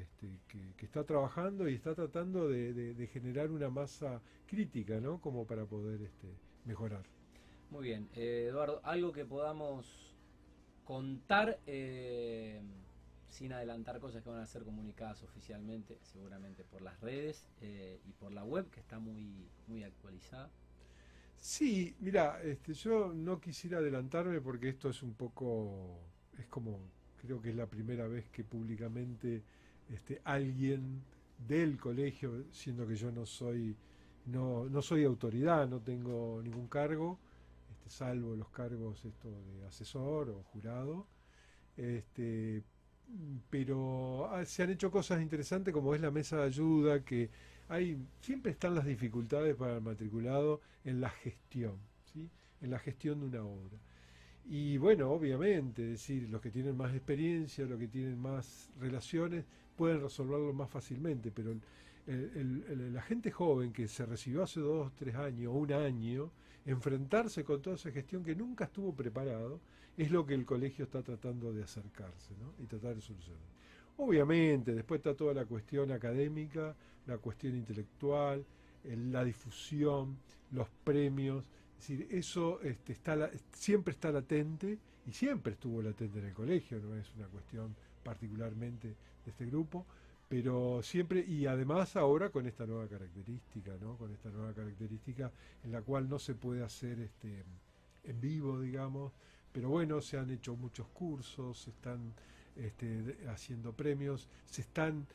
este, 0.00 0.28
que, 0.48 0.84
está 0.84 1.04
trabajando 1.04 1.68
y 1.68 1.74
está 1.74 1.94
tratando 1.94 2.48
de, 2.48 3.08
generar 3.12 3.50
una 3.50 3.68
masa 3.68 4.20
crítica, 4.46 5.00
¿no? 5.00 5.20
Como 5.20 5.46
para 5.46 5.64
poder 5.64 6.02
este, 6.02 6.28
mejorar. 6.64 7.04
Muy 7.70 7.84
bien, 7.84 8.08
eh, 8.14 8.46
Eduardo, 8.48 8.80
algo 8.84 9.12
que 9.12 9.24
podamos 9.24 10.14
contar 10.84 11.58
eh, 11.66 12.62
sin 13.28 13.52
adelantar 13.52 13.98
cosas 14.00 14.22
que 14.22 14.30
van 14.30 14.40
a 14.40 14.46
ser 14.46 14.62
comunicadas 14.62 15.22
oficialmente, 15.22 15.98
seguramente 16.02 16.64
por 16.64 16.80
las 16.80 17.00
redes 17.00 17.48
eh, 17.60 18.00
y 18.06 18.12
por 18.12 18.32
la 18.32 18.44
web, 18.44 18.70
que 18.70 18.80
está 18.80 18.98
muy, 18.98 19.48
muy 19.66 19.82
actualizada. 19.82 20.50
Sí, 21.36 21.94
mira, 22.00 22.42
este, 22.42 22.74
yo 22.74 23.12
no 23.14 23.40
quisiera 23.40 23.78
adelantarme 23.78 24.40
porque 24.40 24.68
esto 24.70 24.88
es 24.90 25.02
un 25.02 25.14
poco, 25.14 26.00
es 26.38 26.46
como, 26.46 26.78
creo 27.16 27.40
que 27.40 27.50
es 27.50 27.56
la 27.56 27.66
primera 27.66 28.08
vez 28.08 28.28
que 28.30 28.42
públicamente 28.44 29.42
este, 29.88 30.20
alguien 30.24 31.02
del 31.46 31.78
colegio, 31.78 32.44
siendo 32.50 32.86
que 32.86 32.96
yo 32.96 33.12
no 33.12 33.26
soy, 33.26 33.76
no, 34.26 34.68
no 34.68 34.82
soy 34.82 35.04
autoridad, 35.04 35.68
no 35.68 35.80
tengo 35.80 36.40
ningún 36.42 36.66
cargo, 36.68 37.18
salvo 37.88 38.34
los 38.36 38.48
cargos 38.50 39.04
esto 39.04 39.30
de 39.30 39.66
asesor 39.66 40.30
o 40.30 40.42
jurado. 40.44 41.06
Este, 41.76 42.64
pero 43.50 44.28
ah, 44.30 44.44
se 44.44 44.62
han 44.62 44.70
hecho 44.70 44.90
cosas 44.90 45.20
interesantes 45.22 45.72
como 45.72 45.94
es 45.94 46.00
la 46.00 46.10
mesa 46.10 46.38
de 46.38 46.44
ayuda, 46.44 47.04
que 47.04 47.30
hay 47.68 47.98
siempre 48.20 48.52
están 48.52 48.74
las 48.74 48.84
dificultades 48.84 49.54
para 49.56 49.76
el 49.76 49.80
matriculado 49.80 50.60
en 50.84 51.00
la 51.00 51.10
gestión, 51.10 51.76
¿sí? 52.12 52.28
en 52.60 52.70
la 52.70 52.78
gestión 52.78 53.20
de 53.20 53.26
una 53.26 53.44
obra. 53.44 53.78
Y 54.48 54.78
bueno, 54.78 55.10
obviamente, 55.10 55.82
decir, 55.82 56.28
los 56.28 56.40
que 56.40 56.50
tienen 56.50 56.76
más 56.76 56.94
experiencia, 56.94 57.66
los 57.66 57.78
que 57.78 57.88
tienen 57.88 58.18
más 58.20 58.70
relaciones, 58.78 59.44
pueden 59.76 60.00
resolverlo 60.00 60.52
más 60.52 60.70
fácilmente, 60.70 61.32
pero 61.32 61.54
la 62.06 63.02
gente 63.02 63.32
joven 63.32 63.72
que 63.72 63.88
se 63.88 64.06
recibió 64.06 64.44
hace 64.44 64.60
dos, 64.60 64.92
tres 64.94 65.16
años, 65.16 65.52
un 65.52 65.72
año, 65.72 66.30
enfrentarse 66.64 67.44
con 67.44 67.60
toda 67.60 67.74
esa 67.74 67.90
gestión 67.90 68.22
que 68.22 68.36
nunca 68.36 68.64
estuvo 68.66 68.94
preparado, 68.94 69.60
es 69.96 70.10
lo 70.12 70.24
que 70.24 70.34
el 70.34 70.44
colegio 70.44 70.84
está 70.84 71.02
tratando 71.02 71.52
de 71.52 71.64
acercarse 71.64 72.34
¿no? 72.38 72.52
y 72.62 72.66
tratar 72.66 72.94
de 72.94 73.00
solucionar. 73.00 73.55
Obviamente, 73.98 74.74
después 74.74 74.98
está 74.98 75.14
toda 75.14 75.34
la 75.34 75.44
cuestión 75.44 75.90
académica, 75.90 76.74
la 77.06 77.18
cuestión 77.18 77.54
intelectual, 77.54 78.44
la 78.84 79.24
difusión, 79.24 80.18
los 80.52 80.68
premios. 80.84 81.44
Es 81.78 81.88
decir, 81.88 82.08
eso 82.10 82.60
este, 82.62 82.92
está 82.92 83.30
siempre 83.52 83.92
está 83.92 84.10
latente 84.10 84.78
y 85.06 85.12
siempre 85.12 85.54
estuvo 85.54 85.82
latente 85.82 86.18
en 86.18 86.26
el 86.26 86.34
colegio, 86.34 86.80
no 86.80 86.96
es 86.96 87.10
una 87.16 87.26
cuestión 87.26 87.74
particularmente 88.02 88.88
de 88.88 89.30
este 89.30 89.46
grupo 89.46 89.86
pero 90.28 90.82
siempre 90.82 91.24
y 91.26 91.46
además 91.46 91.96
ahora 91.96 92.30
con 92.30 92.46
esta 92.46 92.66
nueva 92.66 92.88
característica, 92.88 93.72
¿no? 93.80 93.96
Con 93.96 94.12
esta 94.12 94.28
nueva 94.30 94.52
característica 94.52 95.30
en 95.62 95.72
la 95.72 95.82
cual 95.82 96.08
no 96.08 96.18
se 96.18 96.34
puede 96.34 96.64
hacer 96.64 96.98
este 97.00 97.44
en 98.04 98.20
vivo, 98.20 98.60
digamos, 98.60 99.12
pero 99.52 99.68
bueno, 99.68 100.00
se 100.00 100.18
han 100.18 100.30
hecho 100.30 100.54
muchos 100.56 100.86
cursos, 100.88 101.66
están 101.68 102.12
este, 102.56 103.16
haciendo 103.28 103.72
premios, 103.72 104.28
se 104.46 104.62
están 104.62 105.06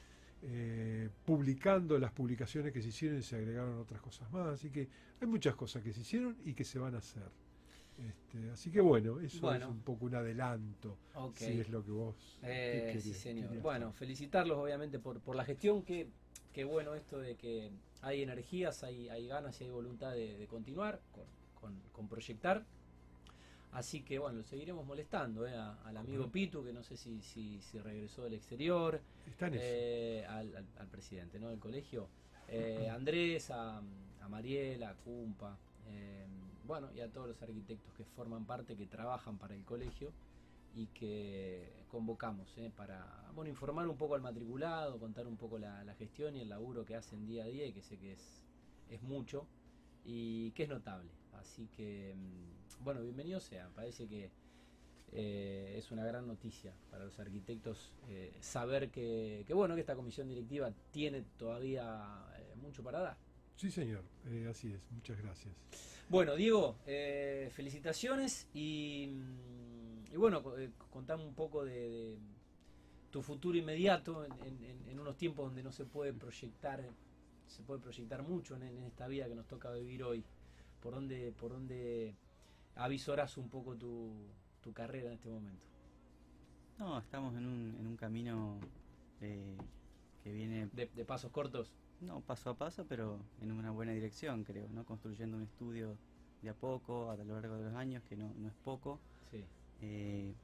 eh, 0.44 1.10
publicando 1.26 2.00
las 2.00 2.12
publicaciones 2.12 2.72
que 2.74 2.82
se 2.82 2.90
hicieron 2.90 3.20
y 3.20 3.24
se 3.24 3.36
agregaron 3.36 3.78
otras 3.78 4.02
cosas 4.02 4.32
más, 4.32 4.48
así 4.48 4.70
que 4.70 4.88
hay 5.20 5.28
muchas 5.28 5.56
cosas 5.56 5.84
que 5.84 5.94
se 5.94 6.02
hicieron 6.02 6.38
y 6.46 6.54
que 6.54 6.64
se 6.64 6.80
van 6.80 6.96
a 6.96 7.00
hacer. 7.00 7.30
Este, 7.98 8.50
así 8.50 8.72
que 8.72 8.82
bueno, 8.82 9.20
eso 9.20 9.54
es 9.54 9.66
un 9.66 9.82
poco 9.82 10.06
un 10.06 10.16
adelanto, 10.16 10.98
si 11.36 11.60
es 11.60 11.70
lo 11.70 11.84
que 11.84 11.92
vos 11.92 12.40
eh, 12.42 12.98
Sí, 13.00 13.14
señor. 13.14 13.56
Bueno, 13.60 13.92
felicitarlos 13.94 14.58
obviamente 14.58 14.98
por, 14.98 15.20
por 15.20 15.36
la 15.36 15.46
gestión, 15.46 15.84
que, 15.84 16.08
que 16.52 16.64
bueno 16.64 16.96
esto 16.96 17.20
de 17.20 17.36
que 17.36 17.72
hay 18.02 18.24
energías, 18.24 18.84
hay, 18.84 19.10
hay 19.10 19.28
ganas 19.28 19.60
y 19.62 19.66
hay 19.66 19.70
voluntad 19.70 20.14
de, 20.14 20.48
continuar 20.50 21.00
con, 21.60 21.80
con, 21.92 22.08
proyectar. 22.08 22.66
Así 23.74 24.02
que 24.04 24.20
bueno, 24.20 24.40
lo 24.40 24.44
seguiremos 24.44 24.86
molestando 24.86 25.48
eh, 25.48 25.56
al 25.56 25.96
amigo 25.96 26.30
Pitu, 26.30 26.64
que 26.64 26.74
no 26.74 26.84
sé 26.84 26.98
si, 26.98 27.22
si, 27.22 27.62
si 27.62 27.80
regresó 27.80 28.24
del 28.24 28.34
exterior, 28.34 29.00
eh, 29.62 30.26
al, 30.28 30.54
al, 30.78 30.88
presidente 30.88 31.40
¿no? 31.40 31.50
del 31.50 31.60
colegio. 31.60 32.08
eh, 32.50 32.90
Andrés, 32.90 33.50
a, 33.50 33.78
a 33.78 34.28
Mariela, 34.30 34.90
a 34.90 34.96
Cumpa, 34.96 35.58
eh, 35.88 36.28
bueno, 36.66 36.90
y 36.94 37.00
a 37.00 37.08
todos 37.10 37.28
los 37.30 37.42
arquitectos 37.42 37.94
que 37.94 38.04
forman 38.04 38.46
parte, 38.46 38.76
que 38.76 38.88
trabajan 38.88 39.38
para 39.38 39.56
el 39.56 39.64
colegio 39.64 40.12
y 40.76 40.88
que 40.88 41.86
convocamos 41.90 42.54
eh, 42.58 42.72
para 42.76 43.30
bueno, 43.36 43.50
informar 43.50 43.88
un 43.88 43.98
poco 43.98 44.16
al 44.16 44.22
matriculado, 44.22 45.00
contar 45.00 45.28
un 45.28 45.38
poco 45.38 45.58
la, 45.60 45.84
la 45.86 45.96
gestión 45.96 46.36
y 46.36 46.42
el 46.42 46.50
laburo 46.50 46.84
que 46.86 46.96
hacen 46.96 47.26
día 47.26 47.44
a 47.46 47.48
día 47.48 47.66
y 47.66 47.74
que 47.74 47.82
sé 47.82 47.98
que 47.98 48.14
es, 48.14 48.44
es 48.90 49.02
mucho 49.02 49.48
y 50.04 50.52
que 50.52 50.64
es 50.64 50.70
notable. 50.70 51.10
Así 51.34 51.68
que, 51.76 52.14
mm, 52.16 52.71
bueno, 52.84 53.02
bienvenido 53.02 53.40
sea. 53.40 53.70
Parece 53.76 54.08
que 54.08 54.30
eh, 55.14 55.76
es 55.78 55.92
una 55.92 56.06
gran 56.06 56.28
noticia 56.28 56.74
para 56.90 57.06
los 57.06 57.20
arquitectos 57.20 57.92
eh, 58.10 58.34
saber 58.42 58.90
que, 58.90 59.44
que, 59.46 59.54
bueno, 59.54 59.76
que 59.76 59.82
esta 59.82 59.96
comisión 59.96 60.28
directiva 60.28 60.72
tiene 60.92 61.24
todavía 61.38 62.26
eh, 62.38 62.56
mucho 62.62 62.84
para 62.84 63.00
dar. 63.00 63.18
Sí, 63.58 63.70
señor, 63.70 64.04
así 64.50 64.74
es. 64.74 64.80
Muchas 64.92 65.22
gracias. 65.22 65.54
Bueno, 66.10 66.36
Diego, 66.36 66.76
felicitaciones 67.52 68.48
y, 68.54 69.10
y 70.12 70.16
bueno, 70.18 70.42
co- 70.44 70.56
contame 70.90 71.24
un 71.24 71.36
poco 71.36 71.64
de, 71.64 71.80
de 71.90 72.18
tu 73.12 73.22
futuro 73.22 73.58
inmediato 73.58 74.26
en, 74.26 74.32
en- 74.64 74.90
en 74.90 75.00
unos 75.00 75.16
tiempos 75.18 75.46
donde 75.46 75.64
no 75.64 75.72
se 75.72 75.86
puede 75.86 76.12
proyectar, 76.14 76.84
se 77.48 77.62
puede 77.64 77.80
proyectar 77.82 78.24
mucho 78.24 78.56
en, 78.56 78.64
en 78.64 78.84
esta 78.84 79.08
vida 79.08 79.28
que 79.28 79.36
nos 79.36 79.48
toca 79.48 79.72
vivir 79.72 80.04
hoy. 80.04 80.24
¿Por 80.82 80.96
dónde, 80.96 81.32
por 81.40 81.52
dónde 81.52 82.16
avisorás 82.76 83.38
un 83.38 83.50
poco 83.50 83.78
tu, 83.78 84.36
tu 84.62 84.74
carrera 84.74 85.08
en 85.10 85.14
este 85.16 85.30
momento? 85.30 85.68
No, 86.78 87.00
estamos 87.00 87.36
en 87.38 87.46
un, 87.46 87.76
en 87.76 87.86
un 87.88 87.96
camino 87.98 88.74
eh, 89.20 89.58
que 90.20 90.32
viene, 90.32 90.72
De, 90.72 90.88
de 90.88 91.06
pasos 91.06 91.32
cortos. 91.32 91.78
no 92.00 92.26
paso 92.26 92.50
a 92.52 92.58
paso, 92.58 92.88
pero 92.88 93.30
en 93.38 93.52
una 93.52 93.72
buena 93.72 93.92
dirección, 93.94 94.44
creo, 94.44 94.70
¿no? 94.70 94.86
Construyendo 94.86 95.38
un 95.38 95.44
estudio 95.44 96.02
de 96.42 96.50
a 96.50 96.58
poco, 96.58 97.12
a 97.12 97.18
lo 97.18 97.26
largo 97.26 97.58
de 97.58 97.66
los 97.66 97.76
años, 97.76 98.04
que 98.04 98.18
no, 98.18 98.34
no 98.36 98.50
es 98.50 98.56
poco, 98.56 99.04
Sí, 99.30 99.52
eh, 99.78 100.38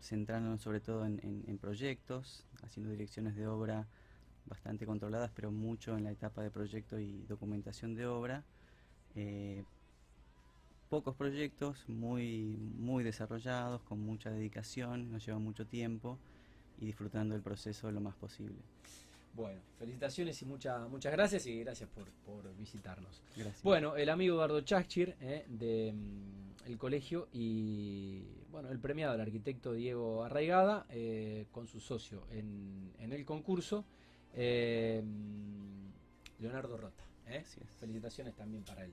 centrándonos 0.00 0.62
sobre 0.62 0.80
todo 0.80 1.06
en, 1.06 1.20
en- 1.24 1.44
en 1.48 1.58
proyectos, 1.58 2.48
haciendo 2.62 2.90
direcciones 2.90 3.36
de 3.36 3.46
obra 3.48 3.90
bastante 4.44 4.86
controladas, 4.86 5.32
pero 5.32 5.52
mucho 5.52 5.96
en 5.98 6.04
la 6.04 6.12
etapa 6.12 6.42
de 6.42 6.50
proyecto 6.52 6.98
y 7.00 7.24
documentación 7.26 7.94
de 7.94 8.06
obra. 8.06 8.48
Eh, 9.10 9.66
pocos 10.86 11.14
proyectos, 11.16 11.88
muy, 11.88 12.56
muy 12.78 13.04
desarrollados, 13.04 13.82
con 13.82 14.00
mucha 14.00 14.30
dedicación, 14.30 15.10
nos 15.12 15.24
lleva 15.26 15.38
mucho 15.38 15.66
tiempo 15.66 16.18
y 16.78 16.86
disfrutando 16.86 17.34
el 17.34 17.42
proceso 17.42 17.90
lo 17.90 18.00
más 18.00 18.14
posible. 18.16 18.56
bueno, 19.34 19.60
felicitaciones 19.78 20.40
y 20.42 20.46
muchas 20.46 20.88
muchas 20.88 21.12
gracias 21.12 21.46
y 21.46 21.60
gracias 21.60 21.88
por, 21.90 22.08
por 22.24 22.54
visitarnos. 22.56 23.22
Gracias. 23.36 23.62
Bueno, 23.62 23.96
el 23.96 24.08
amigo 24.08 24.34
Eduardo 24.36 24.60
Chachir 24.62 25.14
eh, 25.20 25.44
de 25.48 25.92
mm, 25.92 26.66
el 26.68 26.78
colegio 26.78 27.28
y 27.32 28.22
bueno, 28.50 28.70
el 28.70 28.78
premiado, 28.78 29.14
el 29.14 29.20
arquitecto 29.20 29.72
Diego 29.74 30.24
Arraigada, 30.24 30.86
eh, 30.90 31.46
con 31.52 31.66
su 31.66 31.80
socio 31.80 32.22
en, 32.30 32.92
en 32.98 33.12
el 33.12 33.24
concurso, 33.26 33.84
eh, 34.34 35.02
mm, 35.04 36.42
Leonardo 36.42 36.76
Rota. 36.76 37.04
eh. 37.26 37.44
Felicitaciones 37.80 38.34
también 38.34 38.62
para 38.64 38.84
él. 38.84 38.92